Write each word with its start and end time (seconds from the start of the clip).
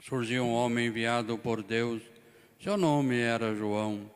surgiu 0.00 0.44
um 0.44 0.52
homem 0.52 0.86
enviado 0.86 1.36
por 1.36 1.62
Deus. 1.62 2.02
Seu 2.58 2.76
nome 2.76 3.18
era 3.18 3.54
João. 3.54 4.10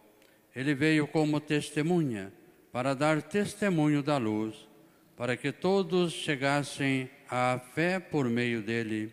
Ele 0.55 0.75
veio 0.75 1.07
como 1.07 1.41
testemunha 1.41 2.33
para 2.73 2.95
dar 2.95 3.23
testemunho 3.23 4.03
da 4.03 4.17
luz, 4.17 4.69
para 5.17 5.37
que 5.37 5.53
todos 5.53 6.13
chegassem 6.13 7.11
à 7.29 7.61
fé 7.75 8.01
por 8.01 8.29
meio 8.29 8.63
dele. 8.63 9.13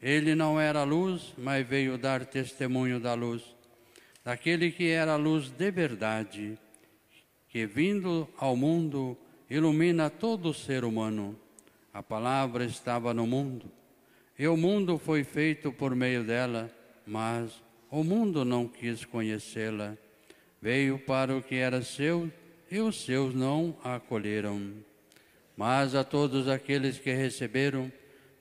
Ele 0.00 0.34
não 0.34 0.60
era 0.60 0.84
luz, 0.84 1.34
mas 1.36 1.66
veio 1.66 1.98
dar 1.98 2.24
testemunho 2.24 3.00
da 3.00 3.14
luz, 3.14 3.42
daquele 4.24 4.70
que 4.70 4.88
era 4.88 5.14
a 5.14 5.16
luz 5.16 5.50
de 5.50 5.70
verdade, 5.70 6.58
que 7.48 7.66
vindo 7.66 8.28
ao 8.38 8.56
mundo 8.56 9.18
ilumina 9.50 10.08
todo 10.08 10.54
ser 10.54 10.84
humano. 10.84 11.36
A 11.92 12.02
palavra 12.02 12.64
estava 12.64 13.12
no 13.12 13.26
mundo 13.26 13.77
e 14.38 14.46
o 14.46 14.56
mundo 14.56 14.98
foi 14.98 15.24
feito 15.24 15.72
por 15.72 15.96
meio 15.96 16.22
dela, 16.22 16.70
mas 17.04 17.60
o 17.90 18.04
mundo 18.04 18.44
não 18.44 18.68
quis 18.68 19.04
conhecê-la. 19.04 19.96
Veio 20.62 20.96
para 20.98 21.36
o 21.36 21.42
que 21.42 21.56
era 21.56 21.82
seu 21.82 22.30
e 22.70 22.78
os 22.78 23.04
seus 23.04 23.34
não 23.34 23.76
a 23.82 23.96
acolheram. 23.96 24.74
Mas 25.56 25.96
a 25.96 26.04
todos 26.04 26.46
aqueles 26.46 27.00
que 27.00 27.12
receberam, 27.12 27.90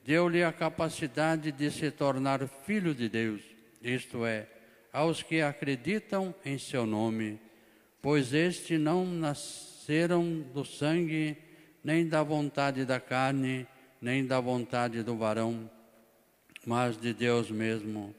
deu-lhe 0.05 0.43
a 0.43 0.53
capacidade 0.53 1.51
de 1.51 1.71
se 1.71 1.89
tornar 1.89 2.47
filho 2.47 2.93
de 2.93 3.09
Deus, 3.09 3.41
isto 3.81 4.23
é, 4.23 4.45
aos 4.93 5.23
que 5.23 5.41
acreditam 5.41 6.33
em 6.45 6.59
seu 6.59 6.85
nome, 6.85 7.39
pois 8.03 8.35
estes 8.35 8.79
não 8.79 9.03
nasceram 9.03 10.45
do 10.53 10.63
sangue, 10.63 11.35
nem 11.83 12.07
da 12.07 12.21
vontade 12.21 12.85
da 12.85 12.99
carne, 12.99 13.65
nem 13.99 14.23
da 14.25 14.39
vontade 14.39 15.01
do 15.01 15.17
varão 15.17 15.67
mas 16.67 16.99
de 16.99 17.13
Deus 17.13 17.49
mesmo. 17.49 18.13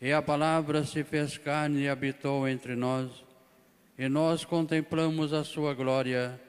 E 0.00 0.12
a 0.12 0.20
palavra 0.20 0.84
se 0.84 1.04
fez 1.04 1.38
carne 1.38 1.82
e 1.82 1.88
habitou 1.88 2.48
entre 2.48 2.74
nós, 2.74 3.24
e 3.96 4.08
nós 4.08 4.44
contemplamos 4.44 5.32
a 5.32 5.44
sua 5.44 5.72
glória, 5.72 6.40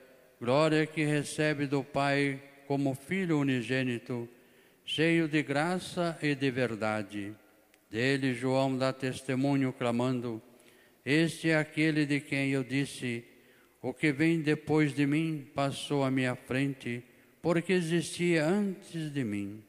glória 0.41 0.87
que 0.87 1.05
recebe 1.05 1.67
do 1.67 1.83
Pai 1.83 2.41
como 2.67 2.95
Filho 2.95 3.39
unigênito, 3.39 4.27
cheio 4.83 5.27
de 5.27 5.43
graça 5.43 6.17
e 6.23 6.33
de 6.33 6.49
verdade. 6.49 7.35
Dele 7.91 8.33
João 8.33 8.75
dá 8.75 8.91
testemunho, 8.91 9.71
clamando: 9.71 10.41
Este 11.05 11.51
é 11.51 11.57
aquele 11.57 12.03
de 12.03 12.19
quem 12.19 12.49
eu 12.49 12.63
disse: 12.63 13.23
O 13.79 13.93
que 13.93 14.11
vem 14.11 14.41
depois 14.41 14.95
de 14.95 15.05
mim 15.05 15.47
passou 15.53 16.03
à 16.03 16.09
minha 16.09 16.35
frente, 16.35 17.03
porque 17.43 17.73
existia 17.73 18.43
antes 18.43 19.13
de 19.13 19.23
mim. 19.23 19.68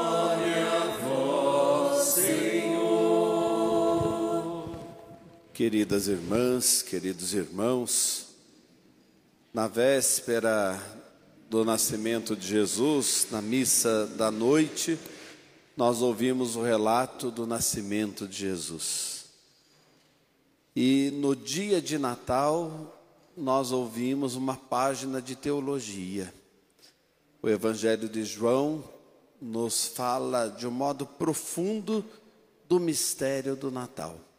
Queridas 5.61 6.07
irmãs, 6.07 6.81
queridos 6.81 7.35
irmãos, 7.35 8.29
na 9.53 9.67
véspera 9.67 10.81
do 11.51 11.63
nascimento 11.63 12.35
de 12.35 12.47
Jesus, 12.47 13.27
na 13.29 13.43
missa 13.43 14.07
da 14.07 14.31
noite, 14.31 14.97
nós 15.77 16.01
ouvimos 16.01 16.55
o 16.55 16.63
relato 16.63 17.29
do 17.29 17.45
nascimento 17.45 18.27
de 18.27 18.37
Jesus. 18.37 19.25
E 20.75 21.11
no 21.17 21.35
dia 21.35 21.79
de 21.79 21.99
Natal, 21.99 22.99
nós 23.37 23.71
ouvimos 23.71 24.35
uma 24.35 24.57
página 24.57 25.21
de 25.21 25.35
teologia. 25.35 26.33
O 27.39 27.47
Evangelho 27.47 28.09
de 28.09 28.23
João 28.23 28.83
nos 29.39 29.85
fala 29.85 30.47
de 30.47 30.65
um 30.65 30.71
modo 30.71 31.05
profundo 31.05 32.03
do 32.67 32.79
mistério 32.79 33.55
do 33.55 33.69
Natal. 33.69 34.30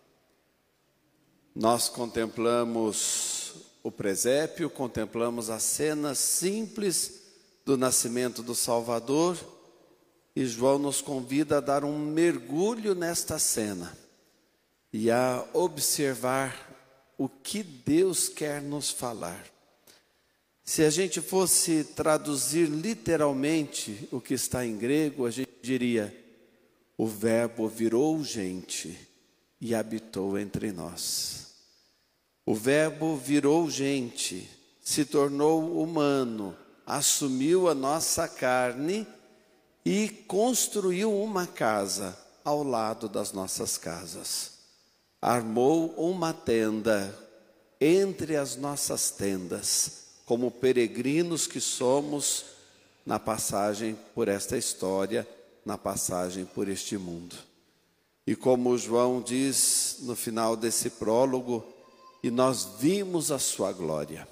Nós 1.55 1.89
contemplamos 1.89 3.55
o 3.83 3.91
presépio, 3.91 4.71
contemplamos 4.71 5.51
a 5.51 5.59
cena 5.59 6.15
simples 6.15 7.21
do 7.65 7.77
nascimento 7.77 8.43
do 8.43 8.55
Salvador 8.55 9.37
e 10.35 10.47
João 10.47 10.79
nos 10.79 11.03
convida 11.03 11.59
a 11.59 11.61
dar 11.61 11.85
um 11.85 11.99
mergulho 11.99 12.95
nesta 12.95 13.39
cena 13.39 13.97
e 14.91 15.11
a 15.11 15.47
observar 15.53 16.71
o 17.19 17.29
que 17.29 17.63
Deus 17.63 18.31
quer 18.31 18.63
nos 18.63 18.91
falar. 18.91 19.45
Se 20.65 20.83
a 20.83 20.91
gente 20.91 21.21
fosse 21.21 21.85
traduzir 21.85 22.67
literalmente 22.67 24.09
o 24.11 24.23
que 24.23 24.33
está 24.33 24.65
em 24.65 24.79
grego, 24.79 25.27
a 25.27 25.31
gente 25.31 25.53
diria: 25.61 26.17
o 26.97 27.07
Verbo 27.07 27.69
virou 27.69 28.25
gente 28.25 28.99
e 29.61 29.75
habitou 29.75 30.39
entre 30.39 30.73
nós. 30.73 31.42
O 32.45 32.55
Verbo 32.55 33.17
virou 33.17 33.71
gente, 33.71 34.51
se 34.83 35.05
tornou 35.05 35.81
humano, 35.81 36.57
assumiu 36.85 37.69
a 37.69 37.75
nossa 37.75 38.27
carne 38.27 39.07
e 39.85 40.09
construiu 40.09 41.13
uma 41.13 41.47
casa 41.47 42.19
ao 42.45 42.65
lado 42.65 43.09
das 43.09 43.33
nossas 43.33 43.79
casas. 43.79 44.53
Armou 45.21 45.91
uma 45.97 46.33
tenda 46.33 47.17
entre 47.81 48.37
as 48.37 48.57
nossas 48.57 49.11
tendas 49.11 50.03
como 50.27 50.51
peregrinos 50.51 51.47
que 51.47 51.61
somos 51.61 52.45
na 53.05 53.19
passagem 53.19 53.97
por 54.15 54.29
esta 54.29 54.57
história, 54.57 55.29
na 55.65 55.77
passagem 55.77 56.45
por 56.45 56.69
este 56.69 56.97
mundo. 56.97 57.37
E 58.27 58.37
como 58.37 58.79
João 58.79 59.21
diz 59.21 59.99
no 60.03 60.15
final 60.15 60.57
desse 60.57 60.91
prólogo, 60.91 61.72
e 62.23 62.31
nós 62.31 62.77
vimos 62.79 63.33
a 63.33 63.39
sua 63.39 63.73
glória, 63.73 64.29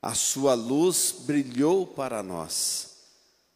a 0.00 0.14
sua 0.14 0.54
luz 0.54 1.14
brilhou 1.20 1.86
para 1.86 2.22
nós. 2.22 2.96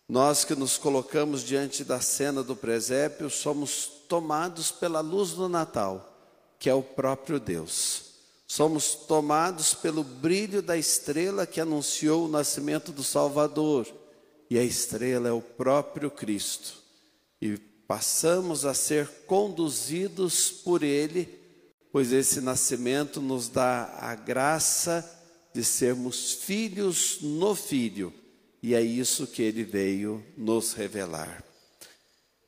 Nós 0.08 0.44
que 0.44 0.54
nos 0.54 0.76
colocamos 0.76 1.42
diante 1.42 1.84
da 1.84 2.00
cena 2.00 2.42
do 2.42 2.54
presépio 2.54 3.30
somos 3.30 3.86
tomados 4.08 4.70
pela 4.70 5.00
luz 5.00 5.30
do 5.30 5.48
Natal, 5.48 6.14
que 6.58 6.69
é 6.69 6.74
o 6.74 6.82
próprio 6.82 7.40
Deus. 7.40 8.12
Somos 8.46 8.94
tomados 8.94 9.72
pelo 9.72 10.04
brilho 10.04 10.60
da 10.60 10.76
estrela 10.76 11.46
que 11.46 11.58
anunciou 11.58 12.26
o 12.26 12.28
nascimento 12.28 12.92
do 12.92 13.02
Salvador, 13.02 13.86
e 14.50 14.58
a 14.58 14.62
estrela 14.62 15.28
é 15.28 15.32
o 15.32 15.40
próprio 15.40 16.10
Cristo. 16.10 16.75
E 17.40 17.56
passamos 17.88 18.66
a 18.66 18.75
ser 18.75 19.08
conduzidos 19.26 20.50
por 20.50 20.82
Ele, 20.82 21.41
pois 21.92 22.12
esse 22.12 22.40
nascimento 22.40 23.20
nos 23.20 23.48
dá 23.48 23.94
a 24.00 24.14
graça 24.14 25.08
de 25.54 25.62
sermos 25.62 26.32
filhos 26.32 27.18
no 27.20 27.54
Filho, 27.54 28.12
e 28.62 28.74
é 28.74 28.80
isso 28.80 29.26
que 29.26 29.42
Ele 29.42 29.62
veio 29.62 30.24
nos 30.36 30.72
revelar. 30.72 31.44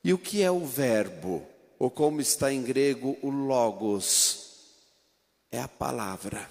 E 0.03 0.11
o 0.11 0.17
que 0.17 0.41
é 0.41 0.49
o 0.49 0.65
Verbo? 0.65 1.47
ou 1.77 1.89
como 1.89 2.21
está 2.21 2.51
em 2.51 2.63
grego 2.63 3.17
o 3.21 3.29
logos, 3.29 4.53
é 5.51 5.59
a 5.59 5.67
palavra. 5.67 6.49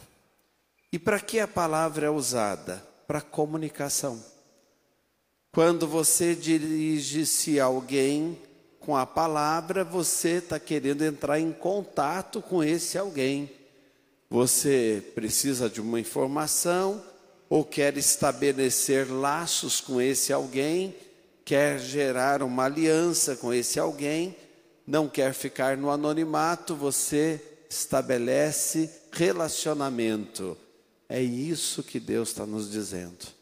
E 0.93 0.99
para 0.99 1.20
que 1.20 1.41
a 1.41 1.49
palavra 1.49 2.06
é 2.06 2.11
usada? 2.11 2.76
Para 3.06 3.20
comunicação. 3.20 4.23
Quando 5.52 5.87
você 5.87 6.35
dirige-se 6.35 7.58
a 7.61 7.64
alguém 7.64 8.38
com 8.85 8.97
a 8.97 9.07
palavra, 9.07 9.83
você 9.85 10.35
está 10.35 10.59
querendo 10.59 11.03
entrar 11.03 11.41
em 11.41 11.53
contato 11.53 12.43
com 12.43 12.63
esse 12.63 12.99
alguém. 12.99 13.51
Você 14.31 15.03
precisa 15.15 15.71
de 15.71 15.81
uma 15.81 16.01
informação 16.01 17.03
ou 17.49 17.65
quer 17.65 17.97
estabelecer 17.97 19.11
laços 19.11 19.81
com 19.81 20.01
esse 20.01 20.33
alguém, 20.33 20.95
quer 21.45 21.79
gerar 21.79 22.43
uma 22.43 22.65
aliança 22.65 23.37
com 23.37 23.53
esse 23.53 23.79
alguém 23.79 24.37
não 24.87 25.09
quer 25.09 25.33
ficar 25.33 25.77
no 25.77 25.91
anonimato, 25.91 26.75
você 26.75 27.41
estabelece 27.71 28.91
relacionamento. 29.13 30.57
É 31.09 31.23
isso 31.23 31.83
que 31.83 31.99
Deus 31.99 32.29
está 32.29 32.45
nos 32.45 32.71
dizendo. 32.71 33.34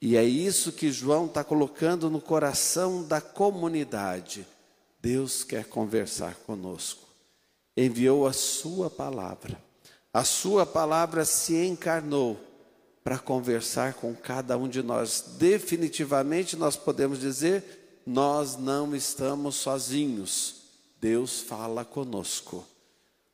E 0.00 0.16
é 0.16 0.24
isso 0.24 0.72
que 0.72 0.90
João 0.90 1.26
está 1.26 1.44
colocando 1.44 2.08
no 2.08 2.20
coração 2.20 3.02
da 3.04 3.20
comunidade. 3.20 4.46
Deus 5.00 5.44
quer 5.44 5.64
conversar 5.64 6.34
conosco. 6.46 7.06
Enviou 7.76 8.26
a 8.26 8.32
Sua 8.32 8.88
palavra. 8.88 9.62
A 10.12 10.24
Sua 10.24 10.64
palavra 10.64 11.24
se 11.24 11.54
encarnou 11.66 12.40
para 13.04 13.18
conversar 13.18 13.94
com 13.94 14.14
cada 14.14 14.56
um 14.56 14.68
de 14.68 14.82
nós. 14.82 15.36
Definitivamente 15.38 16.56
nós 16.56 16.76
podemos 16.76 17.20
dizer 17.20 18.02
nós 18.06 18.56
não 18.56 18.94
estamos 18.96 19.56
sozinhos. 19.56 20.62
Deus 21.00 21.40
fala 21.40 21.84
conosco. 21.84 22.66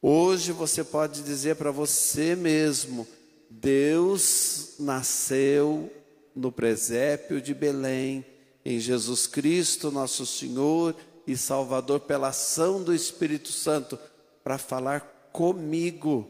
Hoje 0.03 0.53
você 0.53 0.85
pode 0.85 1.23
dizer 1.23 1.57
para 1.57 1.71
você 1.71 2.37
mesmo: 2.37 3.07
Deus 3.49 4.75
nasceu 4.79 5.91
no 6.37 6.53
presépio 6.53 7.41
de 7.41 7.55
Belém, 7.55 8.25
em 8.65 8.79
Jesus 8.79 9.27
Cristo, 9.27 9.91
nosso 9.91 10.27
Senhor 10.27 10.95
e 11.27 11.37
Salvador, 11.37 12.01
pela 12.01 12.29
ação 12.29 12.83
do 12.83 12.95
Espírito 12.95 13.51
Santo, 13.51 13.99
para 14.45 14.59
falar 14.59 15.01
comigo, 15.33 16.29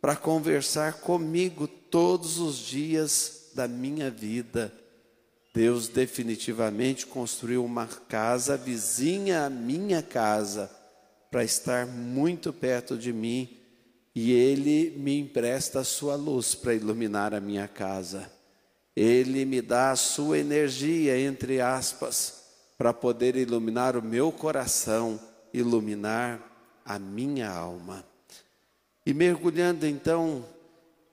para 0.00 0.14
conversar 0.14 1.00
comigo 1.00 1.66
todos 1.66 2.38
os 2.38 2.58
dias 2.58 3.50
da 3.54 3.66
minha 3.66 4.10
vida. 4.10 4.72
Deus 5.54 5.88
definitivamente 5.88 7.06
construiu 7.06 7.64
uma 7.64 7.86
casa 7.86 8.56
vizinha 8.56 9.46
à 9.46 9.50
minha 9.50 10.02
casa 10.02 10.70
para 11.30 11.42
estar 11.42 11.86
muito 11.86 12.52
perto 12.52 12.96
de 12.96 13.12
mim 13.12 13.56
e 14.14 14.32
Ele 14.32 14.90
me 14.96 15.18
empresta 15.18 15.80
a 15.80 15.84
sua 15.84 16.14
luz 16.14 16.54
para 16.54 16.74
iluminar 16.74 17.34
a 17.34 17.40
minha 17.40 17.66
casa. 17.66 18.39
Ele 18.94 19.44
me 19.44 19.62
dá 19.62 19.92
a 19.92 19.96
sua 19.96 20.38
energia, 20.38 21.18
entre 21.18 21.60
aspas, 21.60 22.42
para 22.76 22.92
poder 22.92 23.36
iluminar 23.36 23.96
o 23.96 24.02
meu 24.02 24.32
coração, 24.32 25.20
iluminar 25.52 26.40
a 26.84 26.98
minha 26.98 27.50
alma. 27.50 28.04
E 29.06 29.14
mergulhando 29.14 29.86
então 29.86 30.44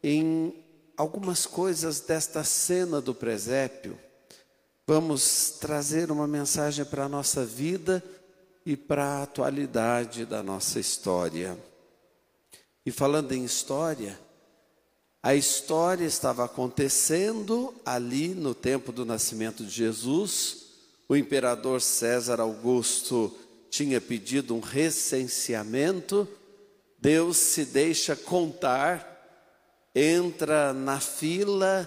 em 0.03 0.53
algumas 0.95 1.45
coisas 1.45 2.00
desta 2.01 2.44
cena 2.44 3.00
do 3.00 3.13
presépio, 3.13 3.97
Vamos 4.89 5.50
trazer 5.59 6.09
uma 6.12 6.25
mensagem 6.25 6.85
para 6.85 7.03
a 7.03 7.09
nossa 7.09 7.44
vida 7.44 8.01
e 8.65 8.77
para 8.77 9.03
a 9.03 9.24
atualidade 9.24 10.25
da 10.25 10.41
nossa 10.41 10.79
história. 10.79 11.57
E 12.85 12.89
falando 12.89 13.33
em 13.33 13.44
história, 13.44 14.18
a 15.27 15.35
história 15.35 16.06
estava 16.06 16.45
acontecendo 16.45 17.75
ali 17.85 18.29
no 18.29 18.56
tempo 18.56 18.94
do 18.94 19.03
nascimento 19.03 19.62
de 19.65 19.69
Jesus. 19.69 20.68
O 21.09 21.18
imperador 21.18 21.81
César 21.81 22.39
Augusto 22.39 23.35
tinha 23.69 24.00
pedido 24.00 24.56
um 24.56 24.62
recenseamento. 24.62 26.25
Deus 26.97 27.35
se 27.35 27.65
deixa 27.65 28.15
contar, 28.15 29.91
entra 29.94 30.71
na 30.71 30.97
fila 31.01 31.85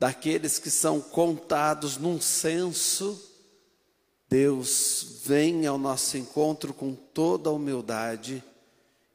daqueles 0.00 0.58
que 0.58 0.70
são 0.70 1.02
contados 1.02 1.98
num 1.98 2.18
censo, 2.18 3.30
Deus 4.26 5.20
vem 5.26 5.66
ao 5.66 5.76
nosso 5.76 6.16
encontro 6.16 6.72
com 6.72 6.94
toda 6.94 7.50
a 7.50 7.52
humildade, 7.52 8.42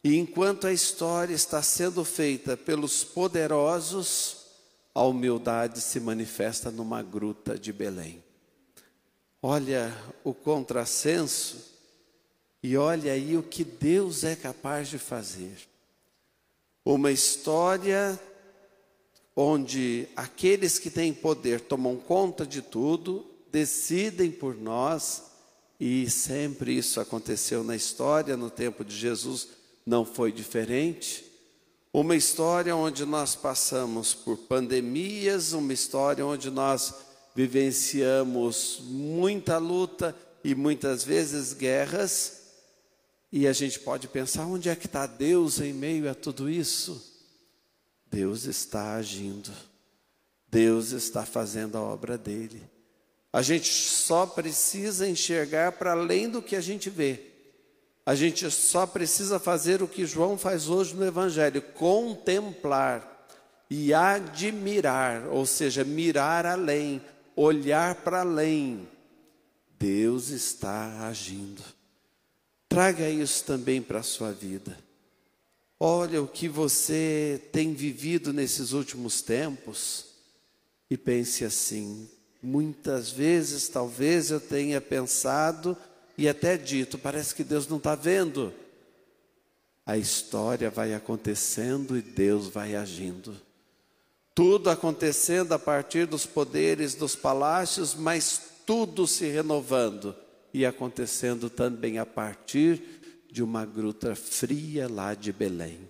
e 0.04 0.18
enquanto 0.18 0.66
a 0.66 0.72
história 0.72 1.34
está 1.34 1.62
sendo 1.62 2.06
feita 2.06 2.56
pelos 2.56 3.04
poderosos, 3.04 4.38
a 4.96 5.04
humildade 5.04 5.82
se 5.82 6.00
manifesta 6.00 6.72
numa 6.72 7.04
gruta 7.04 7.60
de 7.60 7.74
Belém. 7.74 8.24
Olha 9.42 9.96
o 10.24 10.34
contrassenso 10.34 11.58
e 12.64 12.78
olha 12.78 13.12
aí 13.12 13.38
o 13.38 13.44
que 13.44 13.64
Deus 13.64 14.24
é 14.24 14.36
capaz 14.36 14.88
de 14.88 14.98
fazer. 14.98 15.58
Uma 16.86 17.12
história 17.12 18.20
onde 19.36 20.08
aqueles 20.16 20.80
que 20.80 20.90
têm 20.90 21.14
poder 21.14 21.62
tomam 21.62 21.96
conta 21.98 22.46
de 22.46 22.62
tudo, 22.62 23.26
decidem 23.50 24.32
por 24.32 24.56
nós, 24.56 25.24
e 25.80 26.10
sempre 26.10 26.78
isso 26.78 27.00
aconteceu 27.00 27.64
na 27.64 27.76
história, 27.76 28.36
no 28.36 28.50
tempo 28.50 28.84
de 28.84 28.94
Jesus 28.94 29.59
não 29.86 30.06
foi 30.06 30.32
diferente. 30.32 31.26
Uma 31.92 32.16
história 32.16 32.76
onde 32.76 33.06
nós 33.06 33.36
passamos 33.36 34.14
por 34.14 34.38
pandemias, 34.38 35.54
uma 35.54 35.74
história 35.74 36.26
onde 36.26 36.52
nós 36.52 36.94
vivenciamos 37.36 38.80
muita 38.84 39.58
luta 39.58 40.16
e 40.44 40.54
muitas 40.54 41.04
vezes 41.04 41.54
guerras, 41.54 42.40
e 43.32 43.48
a 43.48 43.54
gente 43.54 43.80
pode 43.80 44.08
pensar: 44.08 44.46
onde 44.46 44.70
é 44.70 44.76
que 44.76 44.88
está 44.88 45.06
Deus 45.06 45.60
em 45.60 45.74
meio 45.74 46.10
a 46.10 46.16
tudo 46.16 46.50
isso? 46.50 47.02
Deus 48.10 48.46
está 48.46 48.96
agindo, 48.96 49.52
Deus 50.48 50.92
está 50.92 51.26
fazendo 51.26 51.78
a 51.78 51.82
obra 51.82 52.18
dele. 52.18 52.62
A 53.32 53.44
gente 53.44 53.72
só 53.72 54.26
precisa 54.26 55.08
enxergar 55.08 55.74
para 55.74 55.92
além 55.92 56.28
do 56.28 56.42
que 56.42 56.56
a 56.56 56.62
gente 56.62 56.90
vê. 56.90 57.29
A 58.10 58.16
gente 58.16 58.50
só 58.50 58.88
precisa 58.88 59.38
fazer 59.38 59.84
o 59.84 59.88
que 59.88 60.04
João 60.04 60.36
faz 60.36 60.68
hoje 60.68 60.96
no 60.96 61.06
Evangelho: 61.06 61.62
contemplar 61.62 63.28
e 63.70 63.94
admirar, 63.94 65.28
ou 65.28 65.46
seja, 65.46 65.84
mirar 65.84 66.44
além, 66.44 67.04
olhar 67.36 67.94
para 67.94 68.22
além. 68.22 68.90
Deus 69.78 70.30
está 70.30 71.08
agindo. 71.08 71.62
Traga 72.68 73.08
isso 73.08 73.44
também 73.44 73.80
para 73.80 74.00
a 74.00 74.04
sua 74.04 74.32
vida. 74.32 74.76
Olha 75.80 76.20
o 76.20 76.28
que 76.28 76.50
você 76.50 77.40
tem 77.52 77.76
vivido 77.76 78.34
nesses 78.34 78.72
últimos 78.72 79.22
tempos 79.22 80.08
e 80.90 80.98
pense 80.98 81.46
assim: 81.46 82.10
muitas 82.42 83.12
vezes, 83.12 83.68
talvez 83.68 84.32
eu 84.32 84.40
tenha 84.40 84.82
pensado 84.82 85.78
e 86.20 86.28
até 86.28 86.58
dito, 86.58 86.98
parece 86.98 87.34
que 87.34 87.46
Deus 87.46 87.66
não 87.66 87.78
está 87.78 87.96
vendo. 87.96 88.54
A 89.86 89.98
história 89.98 90.70
vai 90.70 90.94
acontecendo 90.94 91.98
e 91.98 92.02
Deus 92.02 92.48
vai 92.48 92.76
agindo. 92.76 93.38
Tudo 94.36 94.70
acontecendo 94.70 95.54
a 95.54 95.58
partir 95.58 96.06
dos 96.06 96.26
poderes 96.26 96.94
dos 96.94 97.16
palácios, 97.16 97.96
mas 97.96 98.42
tudo 98.66 99.08
se 99.08 99.28
renovando 99.30 100.14
e 100.54 100.66
acontecendo 100.66 101.50
também 101.50 102.00
a 102.00 102.06
partir 102.06 102.84
de 103.32 103.42
uma 103.42 103.66
gruta 103.66 104.14
fria 104.14 104.90
lá 104.90 105.14
de 105.14 105.32
Belém. 105.32 105.88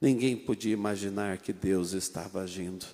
Ninguém 0.00 0.36
podia 0.36 0.72
imaginar 0.72 1.38
que 1.38 1.52
Deus 1.52 1.92
estava 1.92 2.42
agindo. 2.42 2.86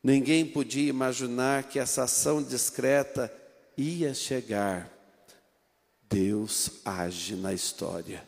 Ninguém 0.00 0.46
podia 0.46 0.88
imaginar 0.88 1.64
que 1.64 1.80
essa 1.80 2.04
ação 2.04 2.40
discreta 2.40 3.32
ia 3.76 4.14
chegar. 4.14 4.94
Deus 6.08 6.70
age 6.84 7.34
na 7.34 7.52
história. 7.52 8.26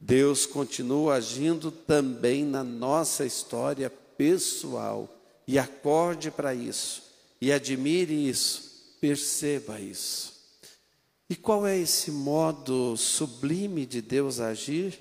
Deus 0.00 0.46
continua 0.46 1.14
agindo 1.14 1.70
também 1.70 2.44
na 2.44 2.62
nossa 2.62 3.24
história 3.24 3.90
pessoal. 3.90 5.08
E 5.46 5.58
acorde 5.58 6.30
para 6.30 6.54
isso, 6.54 7.02
e 7.40 7.50
admire 7.50 8.28
isso, 8.28 8.96
perceba 9.00 9.80
isso. 9.80 10.34
E 11.30 11.34
qual 11.34 11.66
é 11.66 11.78
esse 11.78 12.10
modo 12.10 12.96
sublime 12.96 13.86
de 13.86 14.02
Deus 14.02 14.40
agir? 14.40 14.98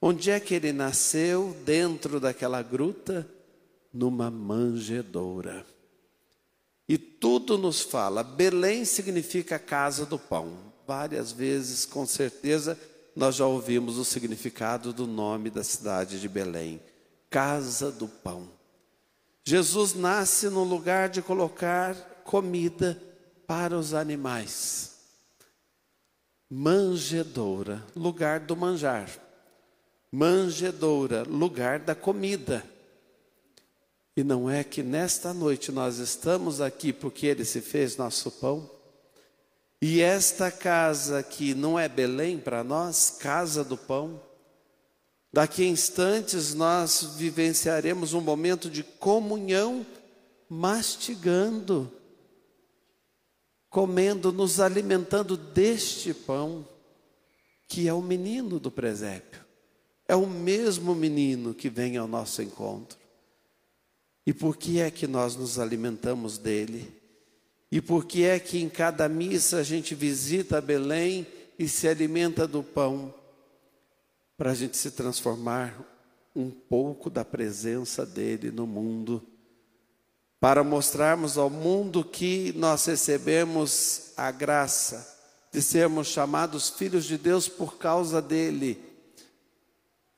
Onde 0.00 0.30
é 0.30 0.38
que 0.38 0.54
ele 0.54 0.72
nasceu? 0.72 1.56
Dentro 1.64 2.18
daquela 2.18 2.62
gruta? 2.62 3.28
Numa 3.92 4.30
manjedoura. 4.30 5.66
E 6.88 6.96
tudo 6.96 7.58
nos 7.58 7.80
fala. 7.80 8.22
Belém 8.22 8.84
significa 8.84 9.58
casa 9.58 10.06
do 10.06 10.18
pão. 10.18 10.67
Várias 10.88 11.32
vezes, 11.32 11.84
com 11.84 12.06
certeza, 12.06 12.78
nós 13.14 13.34
já 13.34 13.44
ouvimos 13.44 13.98
o 13.98 14.06
significado 14.06 14.90
do 14.90 15.06
nome 15.06 15.50
da 15.50 15.62
cidade 15.62 16.18
de 16.18 16.26
Belém: 16.26 16.80
casa 17.28 17.92
do 17.92 18.08
pão. 18.08 18.48
Jesus 19.44 19.92
nasce 19.92 20.48
no 20.48 20.64
lugar 20.64 21.10
de 21.10 21.20
colocar 21.20 21.94
comida 22.24 22.98
para 23.46 23.76
os 23.76 23.92
animais. 23.92 24.92
Manjedoura, 26.48 27.84
lugar 27.94 28.40
do 28.40 28.56
manjar. 28.56 29.10
Manjedoura, 30.10 31.22
lugar 31.24 31.80
da 31.80 31.94
comida. 31.94 32.64
E 34.16 34.24
não 34.24 34.48
é 34.48 34.64
que 34.64 34.82
nesta 34.82 35.34
noite 35.34 35.70
nós 35.70 35.98
estamos 35.98 36.62
aqui 36.62 36.94
porque 36.94 37.26
Ele 37.26 37.44
se 37.44 37.60
fez 37.60 37.98
nosso 37.98 38.30
pão? 38.30 38.77
E 39.80 40.00
esta 40.00 40.50
casa 40.50 41.22
que 41.22 41.54
não 41.54 41.78
é 41.78 41.88
Belém 41.88 42.38
para 42.38 42.64
nós, 42.64 43.16
casa 43.20 43.62
do 43.62 43.76
pão, 43.76 44.20
daqui 45.32 45.62
a 45.62 45.68
instantes 45.68 46.52
nós 46.52 47.14
vivenciaremos 47.16 48.12
um 48.12 48.20
momento 48.20 48.68
de 48.68 48.82
comunhão, 48.82 49.86
mastigando, 50.48 51.92
comendo, 53.70 54.32
nos 54.32 54.58
alimentando 54.58 55.36
deste 55.36 56.12
pão, 56.12 56.66
que 57.68 57.86
é 57.86 57.92
o 57.92 58.02
menino 58.02 58.58
do 58.58 58.70
presépio. 58.70 59.46
É 60.08 60.16
o 60.16 60.26
mesmo 60.26 60.94
menino 60.94 61.54
que 61.54 61.68
vem 61.68 61.98
ao 61.98 62.08
nosso 62.08 62.42
encontro. 62.42 62.98
E 64.26 64.32
por 64.32 64.56
que 64.56 64.80
é 64.80 64.90
que 64.90 65.06
nós 65.06 65.36
nos 65.36 65.58
alimentamos 65.58 66.36
dele? 66.36 66.97
E 67.70 67.80
por 67.80 68.06
que 68.06 68.24
é 68.24 68.38
que 68.38 68.58
em 68.58 68.68
cada 68.68 69.08
missa 69.08 69.58
a 69.58 69.62
gente 69.62 69.94
visita 69.94 70.60
Belém 70.60 71.26
e 71.58 71.68
se 71.68 71.86
alimenta 71.86 72.46
do 72.46 72.62
pão? 72.62 73.14
Para 74.36 74.52
a 74.52 74.54
gente 74.54 74.76
se 74.76 74.90
transformar 74.90 75.78
um 76.34 76.50
pouco 76.50 77.10
da 77.10 77.24
presença 77.24 78.06
dele 78.06 78.50
no 78.50 78.66
mundo, 78.66 79.22
para 80.40 80.62
mostrarmos 80.62 81.36
ao 81.36 81.50
mundo 81.50 82.04
que 82.04 82.52
nós 82.56 82.84
recebemos 82.86 84.12
a 84.16 84.30
graça 84.30 85.18
de 85.52 85.60
sermos 85.60 86.06
chamados 86.06 86.70
filhos 86.70 87.04
de 87.04 87.18
Deus 87.18 87.48
por 87.48 87.76
causa 87.76 88.22
dele. 88.22 88.78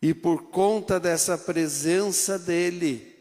E 0.02 0.14
por 0.14 0.44
conta 0.44 1.00
dessa 1.00 1.36
presença 1.36 2.38
dele, 2.38 3.16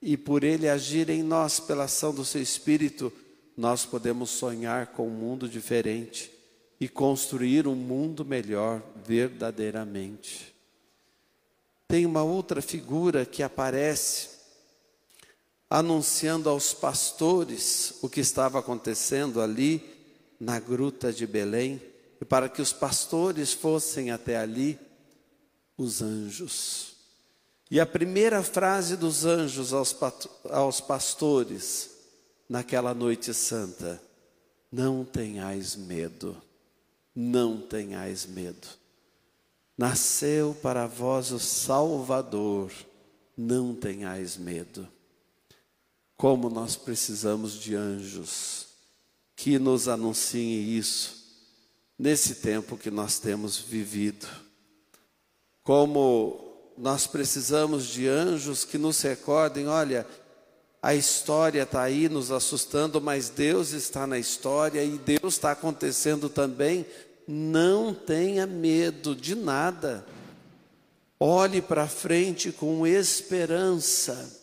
e 0.00 0.16
por 0.16 0.44
Ele 0.44 0.68
agir 0.68 1.10
em 1.10 1.22
nós 1.22 1.60
pela 1.60 1.84
ação 1.84 2.14
do 2.14 2.24
Seu 2.24 2.40
Espírito, 2.40 3.12
nós 3.60 3.84
podemos 3.84 4.30
sonhar 4.30 4.86
com 4.86 5.06
um 5.06 5.10
mundo 5.10 5.46
diferente 5.46 6.32
e 6.80 6.88
construir 6.88 7.68
um 7.68 7.74
mundo 7.74 8.24
melhor 8.24 8.82
verdadeiramente. 9.04 10.54
Tem 11.86 12.06
uma 12.06 12.22
outra 12.22 12.62
figura 12.62 13.26
que 13.26 13.42
aparece 13.42 14.30
anunciando 15.68 16.48
aos 16.48 16.72
pastores 16.72 17.98
o 18.00 18.08
que 18.08 18.20
estava 18.20 18.58
acontecendo 18.58 19.42
ali 19.42 19.84
na 20.40 20.58
gruta 20.58 21.12
de 21.12 21.26
Belém, 21.26 21.82
e 22.18 22.24
para 22.24 22.48
que 22.48 22.62
os 22.62 22.72
pastores 22.72 23.52
fossem 23.52 24.10
até 24.10 24.38
ali, 24.38 24.78
os 25.76 26.00
anjos. 26.00 26.94
E 27.70 27.78
a 27.78 27.84
primeira 27.84 28.42
frase 28.42 28.96
dos 28.96 29.26
anjos 29.26 29.74
aos, 29.74 29.94
aos 30.48 30.80
pastores 30.80 31.99
naquela 32.50 32.92
noite 32.92 33.32
santa: 33.32 34.02
Não 34.72 35.04
tenhais 35.04 35.76
medo, 35.76 36.36
não 37.14 37.60
tenhais 37.60 38.26
medo. 38.26 38.66
Nasceu 39.78 40.54
para 40.60 40.86
vós 40.86 41.30
o 41.30 41.38
Salvador, 41.38 42.72
não 43.36 43.74
tenhais 43.74 44.36
medo. 44.36 44.86
Como 46.16 46.50
nós 46.50 46.76
precisamos 46.76 47.54
de 47.54 47.74
anjos 47.74 48.66
que 49.34 49.58
nos 49.58 49.88
anunciem 49.88 50.76
isso 50.76 51.20
nesse 51.98 52.36
tempo 52.36 52.76
que 52.76 52.90
nós 52.90 53.18
temos 53.18 53.58
vivido. 53.58 54.26
Como 55.62 56.72
nós 56.76 57.06
precisamos 57.06 57.86
de 57.86 58.06
anjos 58.06 58.64
que 58.64 58.76
nos 58.76 59.00
recordem: 59.00 59.66
olha, 59.66 60.06
a 60.82 60.94
história 60.94 61.62
está 61.62 61.82
aí 61.82 62.08
nos 62.08 62.30
assustando, 62.30 63.00
mas 63.00 63.28
Deus 63.28 63.72
está 63.72 64.06
na 64.06 64.18
história 64.18 64.82
e 64.82 64.98
Deus 64.98 65.34
está 65.34 65.52
acontecendo 65.52 66.28
também. 66.28 66.86
Não 67.26 67.94
tenha 67.94 68.46
medo 68.46 69.14
de 69.14 69.34
nada. 69.34 70.04
Olhe 71.18 71.60
para 71.60 71.86
frente 71.86 72.50
com 72.50 72.86
esperança. 72.86 74.38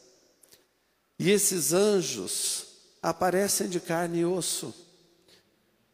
E 1.17 1.32
esses 1.32 1.74
anjos 1.74 2.67
aparecem 3.01 3.67
de 3.67 3.79
carne 3.79 4.20
e 4.20 4.25
osso. 4.25 4.74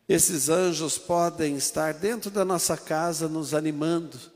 Esses 0.10 0.50
anjos 0.50 0.98
podem 0.98 1.56
estar 1.56 1.94
dentro 1.94 2.30
da 2.30 2.44
nossa 2.44 2.76
casa 2.76 3.30
nos 3.30 3.54
animando 3.54 4.34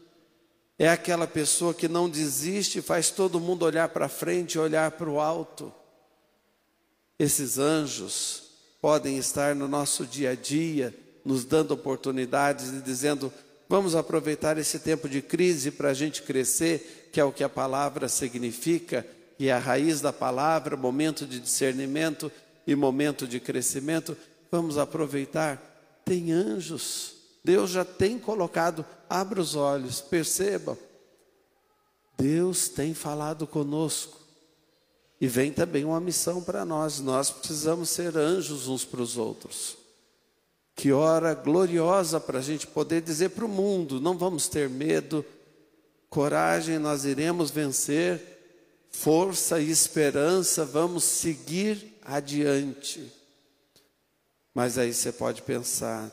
é 0.80 0.88
aquela 0.88 1.26
pessoa 1.26 1.74
que 1.74 1.88
não 1.88 2.08
desiste, 2.08 2.82
faz 2.82 3.10
todo 3.10 3.40
mundo 3.40 3.66
olhar 3.66 3.90
para 3.90 4.08
frente, 4.08 4.60
olhar 4.60 4.92
para 4.92 5.10
o 5.10 5.20
alto. 5.20 5.74
Esses 7.20 7.58
anjos 7.58 8.44
podem 8.82 9.18
estar 9.18 9.56
no 9.56 9.68
nosso 9.68 10.06
dia 10.06 10.32
a 10.32 10.36
dia, 10.36 10.96
nos 11.26 11.44
dando 11.46 11.72
oportunidades 11.72 12.70
e 12.70 12.82
dizendo: 12.82 13.32
vamos 13.68 13.96
aproveitar 13.96 14.58
esse 14.58 14.80
tempo 14.80 15.10
de 15.10 15.22
crise 15.22 15.72
para 15.72 15.90
a 15.90 15.94
gente 15.94 16.22
crescer, 16.22 17.10
que 17.12 17.20
é 17.20 17.24
o 17.24 17.32
que 17.32 17.44
a 17.44 17.50
palavra 17.50 18.08
significa, 18.08 19.06
e 19.40 19.50
é 19.50 19.54
a 19.54 19.60
raiz 19.60 20.02
da 20.02 20.14
palavra, 20.14 20.78
momento 20.78 21.26
de 21.26 21.40
discernimento 21.40 22.32
e 22.66 22.76
momento 22.76 23.28
de 23.28 23.40
crescimento. 23.40 24.16
Vamos 24.52 24.78
aproveitar. 24.78 25.64
Tem 26.06 26.32
anjos 26.32 27.18
Deus 27.48 27.70
já 27.70 27.86
tem 27.86 28.20
colocado, 28.20 28.86
abra 29.10 29.40
os 29.40 29.56
olhos, 29.56 30.02
perceba. 30.02 30.78
Deus 32.18 32.68
tem 32.68 32.94
falado 32.94 33.48
conosco. 33.48 34.20
E 35.20 35.28
vem 35.28 35.52
também 35.52 35.84
uma 35.84 36.00
missão 36.00 36.44
para 36.44 36.64
nós. 36.64 37.00
Nós 37.00 37.32
precisamos 37.32 37.90
ser 37.90 38.16
anjos 38.16 38.68
uns 38.68 38.86
para 38.86 39.02
os 39.02 39.18
outros. 39.18 39.78
Que 40.76 40.92
hora 40.92 41.34
gloriosa 41.34 42.20
para 42.20 42.38
a 42.38 42.42
gente 42.42 42.68
poder 42.68 43.02
dizer 43.02 43.30
para 43.30 43.46
o 43.46 43.50
mundo: 43.50 44.00
não 44.00 44.16
vamos 44.16 44.48
ter 44.48 44.70
medo, 44.70 45.26
coragem, 46.08 46.78
nós 46.78 47.04
iremos 47.04 47.50
vencer, 47.50 48.22
força 48.92 49.60
e 49.60 49.72
esperança, 49.72 50.64
vamos 50.64 51.04
seguir 51.04 51.98
adiante. 52.04 53.12
Mas 54.54 54.78
aí 54.78 54.94
você 54.94 55.12
pode 55.12 55.42
pensar: 55.42 56.12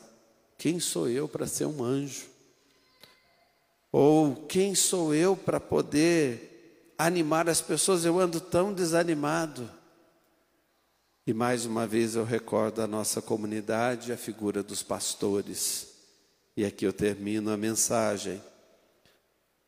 quem 0.57 0.79
sou 0.79 1.07
eu 1.07 1.27
para 1.27 1.45
ser 1.45 1.65
um 1.65 1.83
anjo? 1.83 2.25
Ou 3.91 4.35
quem 4.47 4.73
sou 4.73 5.13
eu 5.13 5.37
para 5.37 5.59
poder 5.59 6.54
animar 6.97 7.49
as 7.49 7.61
pessoas? 7.61 8.05
Eu 8.05 8.19
ando 8.19 8.39
tão 8.39 8.73
desanimado. 8.73 9.69
E 11.27 11.33
mais 11.33 11.65
uma 11.65 11.87
vez 11.87 12.15
eu 12.15 12.23
recordo 12.23 12.81
a 12.81 12.87
nossa 12.87 13.21
comunidade, 13.21 14.13
a 14.13 14.17
figura 14.17 14.61
dos 14.61 14.83
pastores. 14.83 15.87
E 16.55 16.63
aqui 16.63 16.85
eu 16.85 16.93
termino 16.93 17.51
a 17.51 17.57
mensagem. 17.57 18.41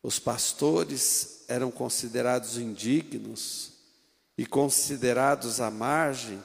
Os 0.02 0.18
pastores 0.18 1.44
eram 1.48 1.70
considerados 1.70 2.56
indignos 2.56 3.72
e 4.36 4.46
considerados 4.46 5.60
à 5.60 5.70
margem 5.70 6.40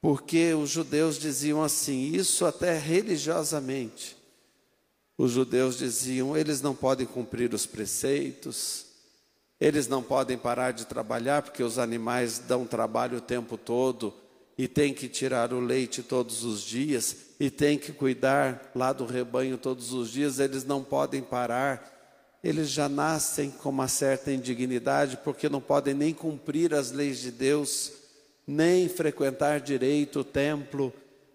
porque 0.00 0.54
os 0.54 0.70
judeus 0.70 1.18
diziam 1.18 1.62
assim, 1.62 2.12
isso 2.12 2.46
até 2.46 2.78
religiosamente. 2.78 4.16
Os 5.18 5.32
judeus 5.32 5.76
diziam, 5.76 6.34
eles 6.36 6.62
não 6.62 6.74
podem 6.74 7.06
cumprir 7.06 7.52
os 7.52 7.66
preceitos, 7.66 8.86
eles 9.60 9.86
não 9.86 10.02
podem 10.02 10.38
parar 10.38 10.72
de 10.72 10.86
trabalhar, 10.86 11.42
porque 11.42 11.62
os 11.62 11.78
animais 11.78 12.38
dão 12.38 12.64
trabalho 12.64 13.18
o 13.18 13.20
tempo 13.20 13.58
todo, 13.58 14.14
e 14.56 14.66
tem 14.66 14.92
que 14.92 15.08
tirar 15.08 15.52
o 15.52 15.60
leite 15.60 16.02
todos 16.02 16.44
os 16.44 16.62
dias, 16.62 17.16
e 17.38 17.50
tem 17.50 17.78
que 17.78 17.92
cuidar 17.92 18.70
lá 18.74 18.92
do 18.92 19.06
rebanho 19.06 19.58
todos 19.58 19.92
os 19.92 20.10
dias, 20.10 20.38
eles 20.38 20.64
não 20.64 20.82
podem 20.82 21.22
parar. 21.22 21.98
eles 22.42 22.70
já 22.70 22.88
nascem 22.88 23.50
com 23.50 23.68
uma 23.68 23.86
certa 23.86 24.32
indignidade 24.32 25.18
porque 25.22 25.46
não 25.48 25.60
podem 25.60 25.92
nem 25.92 26.14
cumprir 26.14 26.72
as 26.74 26.90
leis 26.90 27.20
de 27.20 27.30
Deus, 27.30 27.92
nem 28.46 28.88
frequentar 28.88 29.60
direito 29.60 30.20
o 30.20 30.24
templo, 30.24 30.92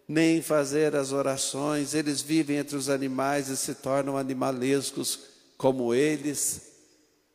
nem 0.08 0.42
fazer 0.42 0.96
as 0.96 1.12
orações. 1.12 1.94
Eles 1.94 2.22
vivem 2.22 2.58
entre 2.58 2.76
os 2.76 2.90
animais 2.90 3.50
e 3.50 3.58
se 3.58 3.76
tornam 3.76 4.18
animalescos 4.18 5.20
como 5.58 5.94
eles. 5.94 6.75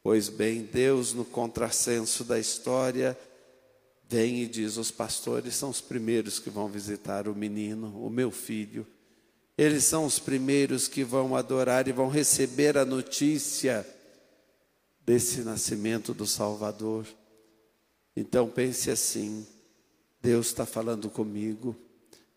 Pois 0.03 0.29
bem, 0.29 0.63
Deus, 0.63 1.13
no 1.13 1.25
contrassenso 1.25 2.25
da 2.25 2.39
história, 2.39 3.19
vem 4.09 4.43
e 4.43 4.47
diz: 4.47 4.77
os 4.77 4.91
pastores 4.91 5.55
são 5.55 5.69
os 5.71 5.81
primeiros 5.81 6.39
que 6.39 6.49
vão 6.49 6.69
visitar 6.69 7.29
o 7.29 7.35
menino, 7.35 7.89
o 8.05 8.09
meu 8.09 8.31
filho. 8.31 8.87
Eles 9.59 9.85
são 9.85 10.07
os 10.07 10.19
primeiros 10.19 10.89
que 10.89 11.05
vão 11.05 11.37
adorar 11.37 11.87
e 11.87 11.93
vão 11.93 12.09
receber 12.09 12.79
a 12.79 12.85
notícia 12.85 13.87
desse 15.05 15.43
nascimento 15.43 16.15
do 16.15 16.27
Salvador. 16.27 17.07
Então 18.17 18.49
pense 18.49 18.91
assim: 18.91 19.47
Deus 20.23 20.47
está 20.47 20.65
falando 20.65 21.11
comigo, 21.11 21.77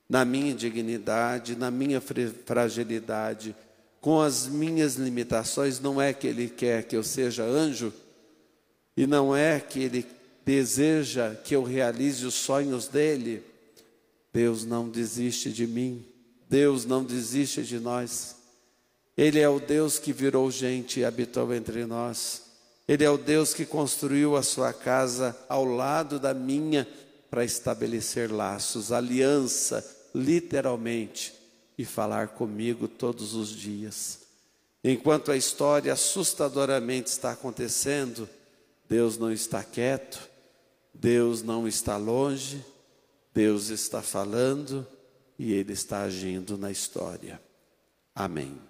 na 0.10 0.26
minha 0.26 0.52
indignidade, 0.52 1.56
na 1.56 1.72
minha 1.72 2.02
fragilidade, 2.02 3.56
com 4.04 4.20
as 4.20 4.48
minhas 4.48 4.96
limitações, 4.96 5.80
não 5.80 6.02
é 6.02 6.12
que 6.12 6.28
Ele 6.28 6.50
quer 6.50 6.84
que 6.84 6.94
eu 6.94 7.04
seja 7.06 7.46
anjo, 7.46 7.94
e 8.98 9.08
não 9.08 9.34
é 9.34 9.62
que 9.62 9.80
Ele 9.80 10.06
deseja 10.46 11.34
que 11.36 11.56
eu 11.56 11.64
realize 11.64 12.26
os 12.26 12.34
sonhos 12.34 12.90
dele. 12.90 13.42
Deus 14.34 14.66
não 14.66 14.90
desiste 14.90 15.54
de 15.54 15.66
mim. 15.66 16.06
Deus 16.50 16.84
não 16.84 17.02
desiste 17.02 17.64
de 17.64 17.80
nós. 17.80 18.36
Ele 19.16 19.40
é 19.40 19.48
o 19.48 19.58
Deus 19.58 20.00
que 20.00 20.12
virou 20.12 20.52
gente 20.52 21.00
e 21.00 21.06
habitou 21.06 21.54
entre 21.54 21.86
nós. 21.86 22.42
Ele 22.86 23.06
é 23.06 23.10
o 23.10 23.18
Deus 23.18 23.54
que 23.54 23.66
construiu 23.66 24.36
a 24.36 24.44
sua 24.44 24.74
casa 24.74 25.34
ao 25.48 25.64
lado 25.64 26.20
da 26.20 26.34
minha 26.34 26.86
para 27.32 27.46
estabelecer 27.46 28.30
laços, 28.30 28.92
aliança, 28.92 29.82
literalmente, 30.14 31.43
e 31.78 31.86
falar 31.86 32.30
comigo 32.30 32.88
todos 32.88 33.34
os 33.34 33.50
dias. 33.50 34.20
Enquanto 34.84 35.32
a 35.32 35.38
história 35.38 35.94
assustadoramente 35.94 37.10
está 37.10 37.32
acontecendo, 37.32 38.30
Deus 38.88 39.18
não 39.18 39.32
está 39.32 39.64
quieto, 39.64 40.30
Deus 40.94 41.42
não 41.42 41.68
está 41.68 41.98
longe, 41.98 42.64
Deus 43.34 43.70
está 43.70 44.02
falando 44.02 44.86
e 45.40 45.54
Ele 45.54 45.74
está 45.74 46.04
agindo 46.04 46.58
na 46.58 46.70
história. 46.70 47.42
Amém. 48.14 48.62